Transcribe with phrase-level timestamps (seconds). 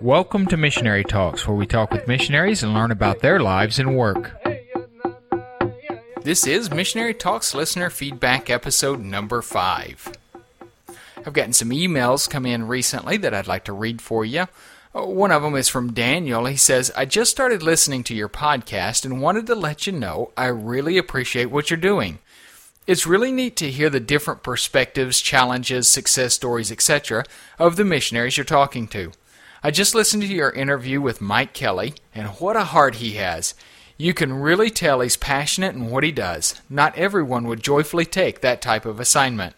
[0.00, 3.96] Welcome to Missionary Talks, where we talk with missionaries and learn about their lives and
[3.96, 4.30] work.
[6.22, 10.12] This is Missionary Talks listener feedback episode number five.
[11.16, 14.46] I've gotten some emails come in recently that I'd like to read for you.
[14.94, 16.46] Uh, one of them is from Daniel.
[16.46, 20.30] He says, I just started listening to your podcast and wanted to let you know
[20.36, 22.20] I really appreciate what you're doing.
[22.86, 27.24] It's really neat to hear the different perspectives, challenges, success stories, etc.,
[27.58, 29.10] of the missionaries you're talking to.
[29.62, 33.54] I just listened to your interview with Mike Kelly, and what a heart he has.
[33.96, 36.60] You can really tell he's passionate in what he does.
[36.70, 39.56] Not everyone would joyfully take that type of assignment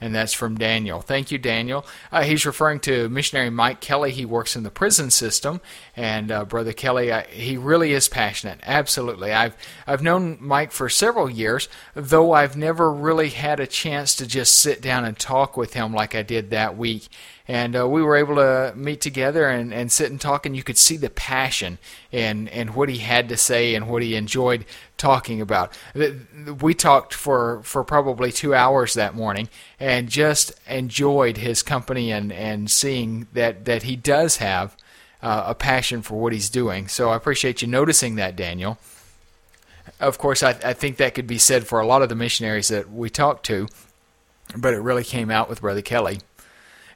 [0.00, 1.00] and that's from Daniel.
[1.00, 1.84] Thank you, Daniel.
[2.10, 4.10] Uh, he's referring to missionary Mike Kelly.
[4.12, 5.60] He works in the prison system,
[5.94, 8.60] and uh, brother Kelly, I, he really is passionate.
[8.62, 9.56] Absolutely, I've
[9.86, 14.58] I've known Mike for several years, though I've never really had a chance to just
[14.58, 17.08] sit down and talk with him like I did that week
[17.50, 20.62] and uh, we were able to meet together and, and sit and talk and you
[20.62, 21.78] could see the passion
[22.12, 24.64] and, and what he had to say and what he enjoyed
[24.96, 25.76] talking about.
[26.60, 29.48] We talked for, for probably two hours that morning
[29.80, 34.76] and just enjoyed his company and, and seeing that, that he does have
[35.20, 36.86] uh, a passion for what he's doing.
[36.86, 38.78] So i appreciate you noticing that daniel.
[39.98, 42.68] Of course I, I think that could be said for a lot of the missionaries
[42.68, 43.66] that we talked to
[44.56, 46.20] but it really came out with brother kelly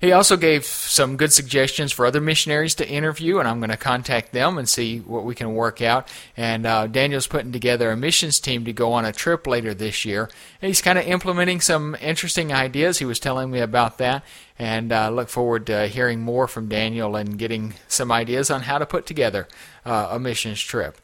[0.00, 3.76] he also gave some good suggestions for other missionaries to interview, and I'm going to
[3.76, 6.08] contact them and see what we can work out.
[6.36, 10.04] And uh, Daniel's putting together a missions team to go on a trip later this
[10.04, 10.30] year.
[10.60, 12.98] And he's kind of implementing some interesting ideas.
[12.98, 14.24] He was telling me about that,
[14.58, 18.78] and uh, look forward to hearing more from Daniel and getting some ideas on how
[18.78, 19.48] to put together
[19.84, 20.98] uh, a missions trip.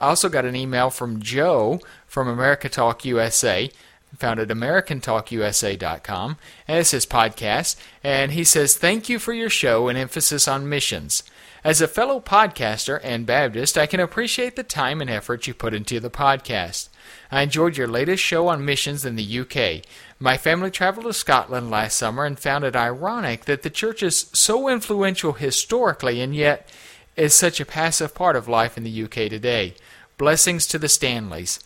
[0.00, 3.70] I also got an email from Joe from America Talk USA
[4.16, 7.76] found at AmericanTalkUSA.com, and it's his podcast.
[8.02, 11.22] And he says, Thank you for your show and emphasis on missions.
[11.64, 15.74] As a fellow podcaster and Baptist, I can appreciate the time and effort you put
[15.74, 16.88] into the podcast.
[17.30, 19.84] I enjoyed your latest show on missions in the UK.
[20.18, 24.30] My family traveled to Scotland last summer and found it ironic that the church is
[24.32, 26.70] so influential historically and yet
[27.16, 29.74] is such a passive part of life in the UK today.
[30.16, 31.60] Blessings to the Stanleys.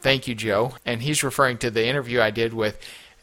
[0.00, 0.74] Thank you, Joe.
[0.84, 2.78] And he's referring to the interview I did with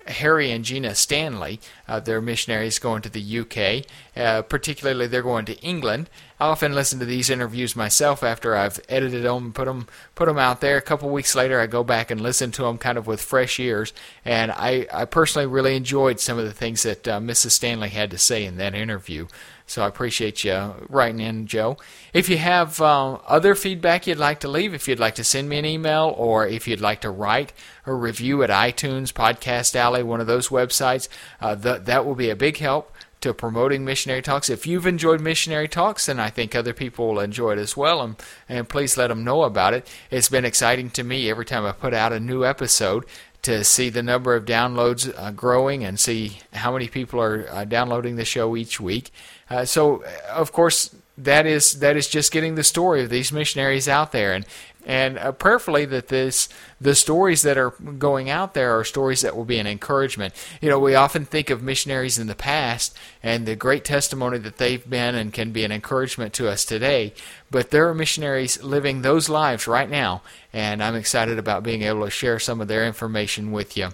[0.07, 1.59] Harry and Gina Stanley.
[1.87, 3.85] Uh, they're missionaries going to the UK.
[4.15, 6.09] Uh, particularly, they're going to England.
[6.39, 10.37] I often listen to these interviews myself after I've edited them put them put them
[10.37, 10.77] out there.
[10.77, 13.59] A couple weeks later, I go back and listen to them kind of with fresh
[13.59, 13.93] ears.
[14.25, 17.51] And I, I personally really enjoyed some of the things that uh, Mrs.
[17.51, 19.27] Stanley had to say in that interview.
[19.65, 21.77] So I appreciate you writing in, Joe.
[22.13, 25.49] If you have uh, other feedback you'd like to leave, if you'd like to send
[25.49, 27.53] me an email, or if you'd like to write
[27.85, 31.07] a review at iTunes, Podcast Alley, one of those websites,
[31.41, 32.91] uh, th- that will be a big help
[33.21, 34.49] to promoting missionary talks.
[34.49, 38.01] If you've enjoyed missionary talks, then I think other people will enjoy it as well.
[38.01, 38.15] And,
[38.49, 39.89] and please let them know about it.
[40.11, 43.05] It's been exciting to me every time I put out a new episode
[43.43, 47.65] to see the number of downloads uh, growing and see how many people are uh,
[47.65, 49.11] downloading the show each week.
[49.53, 53.87] Uh, so, of course, that is that is just getting the story of these missionaries
[53.87, 54.47] out there, and
[54.83, 56.49] and uh, prayerfully that this
[56.81, 60.33] the stories that are going out there are stories that will be an encouragement.
[60.59, 64.57] You know, we often think of missionaries in the past and the great testimony that
[64.57, 67.13] they've been and can be an encouragement to us today,
[67.51, 72.05] but there are missionaries living those lives right now, and I'm excited about being able
[72.05, 73.89] to share some of their information with you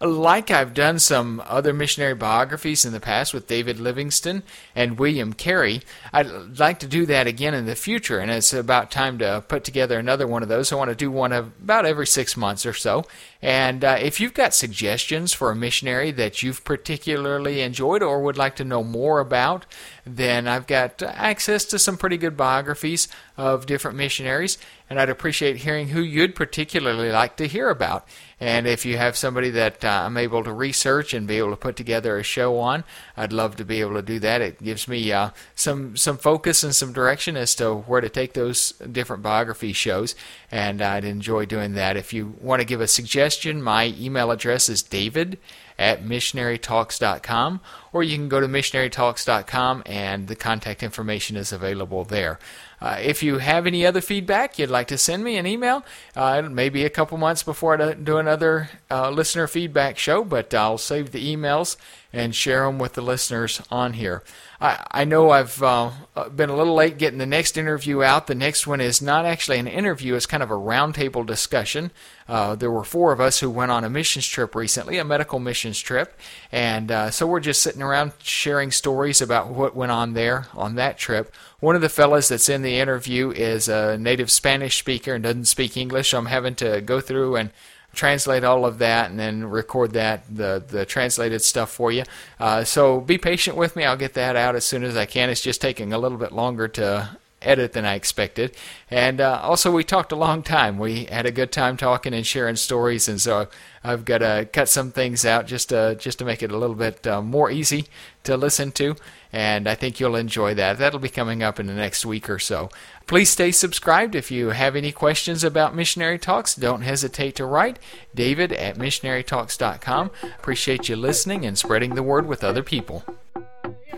[0.00, 4.42] like I've done some other missionary biographies in the past with David Livingstone
[4.74, 5.82] and William Carey,
[6.12, 9.64] I'd like to do that again in the future, and it's about time to put
[9.64, 10.72] together another one of those.
[10.72, 13.04] I want to do one about every six months or so.
[13.42, 18.38] And uh, if you've got suggestions for a missionary that you've particularly enjoyed or would
[18.38, 19.66] like to know more about,
[20.06, 24.58] then I've got access to some pretty good biographies of different missionaries,
[24.90, 28.06] and I'd appreciate hearing who you'd particularly like to hear about.
[28.38, 31.56] And if you have somebody that uh, I'm able to research and be able to
[31.56, 32.84] put together a show on,
[33.16, 34.42] I'd love to be able to do that.
[34.42, 38.34] It gives me uh, some some focus and some direction as to where to take
[38.34, 40.14] those different biography shows,
[40.50, 41.96] and I'd enjoy doing that.
[41.96, 45.38] If you want to give a suggestion, my email address is david
[45.78, 47.60] at missionarytalks.com,
[47.94, 52.40] or you can go to missionarytalks.com and the contact information is available there.
[52.84, 55.82] Uh, if you have any other feedback, you'd like to send me an email.
[56.14, 60.76] Uh, maybe a couple months before I do another uh, listener feedback show, but I'll
[60.76, 61.78] save the emails
[62.14, 64.22] and share them with the listeners on here.
[64.60, 65.90] I, I know I've uh,
[66.34, 68.28] been a little late getting the next interview out.
[68.28, 71.90] The next one is not actually an interview, it's kind of a roundtable discussion.
[72.28, 75.38] Uh, there were four of us who went on a missions trip recently, a medical
[75.38, 76.18] missions trip,
[76.52, 80.76] and uh, so we're just sitting around sharing stories about what went on there on
[80.76, 81.34] that trip.
[81.60, 85.44] One of the fellas that's in the interview is a native Spanish speaker and doesn't
[85.44, 87.50] speak English, so I'm having to go through and
[87.92, 92.02] translate all of that and then record that the the translated stuff for you.
[92.40, 93.84] Uh, so be patient with me.
[93.84, 95.30] I'll get that out as soon as I can.
[95.30, 98.56] It's just taking a little bit longer to edit than I expected.
[98.90, 100.78] And uh, also, we talked a long time.
[100.78, 103.48] We had a good time talking and sharing stories, and so
[103.82, 106.76] I've got to cut some things out just to just to make it a little
[106.76, 107.86] bit uh, more easy
[108.24, 108.96] to listen to.
[109.32, 110.78] And I think you'll enjoy that.
[110.78, 112.70] That'll be coming up in the next week or so.
[113.06, 114.14] Please stay subscribed.
[114.14, 117.78] If you have any questions about Missionary Talks, don't hesitate to write.
[118.14, 120.10] David at missionarytalks.com.
[120.38, 123.04] Appreciate you listening and spreading the word with other people.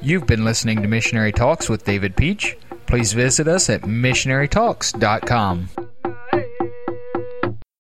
[0.03, 2.57] You've been listening to Missionary Talks with David Peach.
[2.87, 5.86] Please visit us at missionarytalks.com.